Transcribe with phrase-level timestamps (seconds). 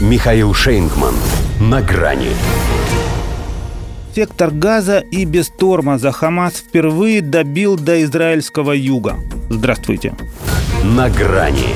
[0.00, 1.14] Михаил Шейнгман.
[1.60, 2.30] На грани.
[4.14, 9.18] Сектор газа и без тормоза Хамас впервые добил до израильского юга.
[9.50, 10.14] Здравствуйте.
[10.84, 11.74] На грани.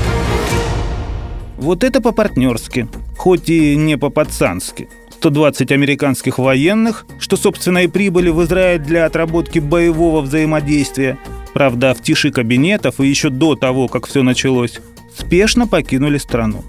[1.57, 4.89] Вот это по-партнерски, хоть и не по-пацански.
[5.19, 11.19] 120 американских военных, что, собственно, и прибыли в Израиль для отработки боевого взаимодействия,
[11.53, 14.79] правда, в тиши кабинетов и еще до того, как все началось,
[15.15, 16.63] спешно покинули страну.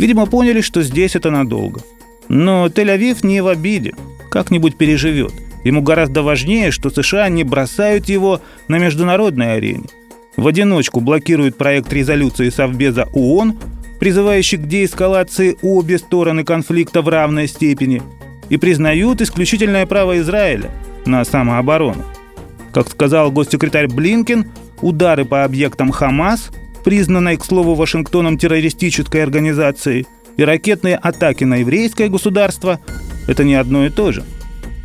[0.00, 1.82] Видимо, поняли, что здесь это надолго.
[2.28, 3.92] Но Тель-Авив не в обиде,
[4.30, 5.32] как-нибудь переживет.
[5.62, 9.84] Ему гораздо важнее, что США не бросают его на международной арене.
[10.36, 13.58] В одиночку блокируют проект резолюции Совбеза ООН
[13.98, 18.02] призывающий к деэскалации обе стороны конфликта в равной степени,
[18.48, 20.70] и признают исключительное право Израиля
[21.04, 22.02] на самооборону.
[22.72, 26.50] Как сказал госсекретарь Блинкен, удары по объектам Хамас,
[26.82, 32.80] признанной, к слову, Вашингтоном террористической организацией, и ракетные атаки на еврейское государство–
[33.26, 34.24] это не одно и то же.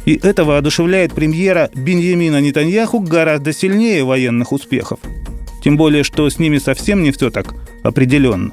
[0.05, 4.99] И это воодушевляет премьера Беньямина Нетаньяху гораздо сильнее военных успехов.
[5.63, 8.51] Тем более, что с ними совсем не все так определенно.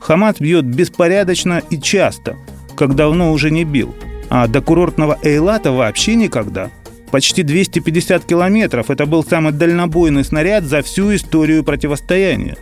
[0.00, 2.36] Хамас бьет беспорядочно и часто,
[2.76, 3.94] как давно уже не бил.
[4.28, 6.70] А до курортного Эйлата вообще никогда.
[7.10, 12.56] Почти 250 километров– это был самый дальнобойный снаряд за всю историю противостояния.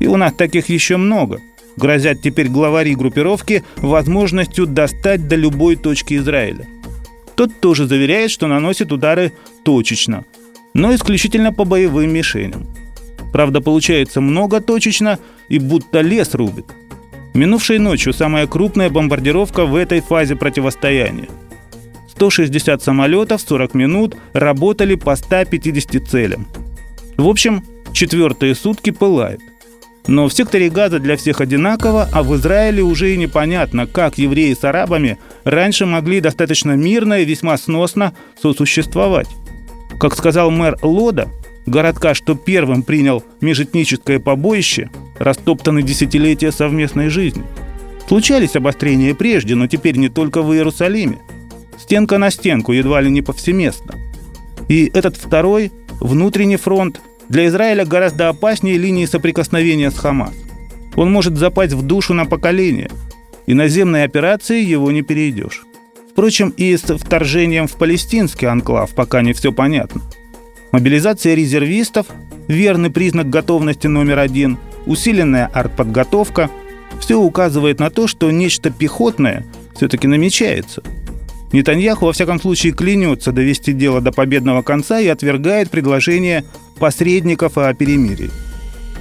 [0.00, 1.40] И у нас таких еще много.
[1.76, 6.66] Грозят теперь главари группировки возможностью достать до любой точки Израиля.
[7.34, 10.24] Тот тоже заверяет, что наносит удары точечно,
[10.72, 12.66] но исключительно по боевым мишеням.
[13.32, 15.18] Правда, получается много точечно
[15.50, 16.66] и будто лес рубит.
[17.34, 21.28] Минувшей ночью самая крупная бомбардировка в этой фазе противостояния.
[22.08, 26.46] 160 самолетов 40 минут работали по 150 целям.
[27.18, 27.62] В общем,
[27.92, 29.40] четвертые сутки пылает.
[30.06, 34.54] Но в секторе Газа для всех одинаково, а в Израиле уже и непонятно, как евреи
[34.54, 39.28] с арабами раньше могли достаточно мирно и весьма сносно сосуществовать.
[39.98, 41.28] Как сказал мэр Лода,
[41.66, 47.44] городка, что первым принял межэтническое побоище, растоптаны десятилетия совместной жизни.
[48.06, 51.18] Случались обострения прежде, но теперь не только в Иерусалиме.
[51.78, 53.96] Стенка на стенку, едва ли не повсеместно.
[54.68, 60.34] И этот второй, внутренний фронт, для Израиля гораздо опаснее линии соприкосновения с Хамас.
[60.94, 62.90] Он может запасть в душу на поколение,
[63.46, 65.64] и наземной операции его не перейдешь.
[66.10, 70.02] Впрочем, и с вторжением в палестинский анклав пока не все понятно–
[70.76, 72.08] Мобилизация резервистов–
[72.48, 76.50] верный признак готовности номер один, усиленная артподготовка–
[77.00, 80.82] все указывает на то, что нечто пехотное все-таки намечается.
[81.52, 86.44] Нетаньяху, во всяком случае, клянется довести дело до победного конца и отвергает предложение
[86.76, 88.30] посредников о перемирии.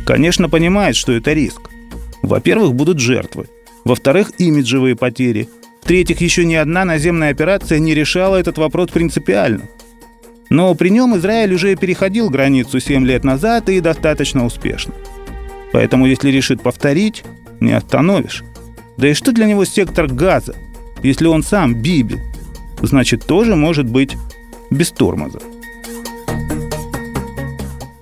[0.06, 1.70] Конечно, понимает, что это риск.
[2.22, 3.48] Во-первых, будут жертвы.
[3.84, 5.48] Во-вторых, имиджевые потери.
[5.82, 9.64] В-третьих, еще ни одна наземная операция не решала этот вопрос принципиально–
[10.50, 14.94] но при нем Израиль уже переходил границу 7 лет назад и достаточно успешно.
[15.72, 17.24] Поэтому если решит повторить,
[17.60, 18.44] не остановишь.
[18.98, 20.56] Да и что для него сектор газа,
[21.04, 22.18] если он сам Биби?
[22.82, 24.16] Значит, тоже может быть
[24.70, 25.40] без тормоза.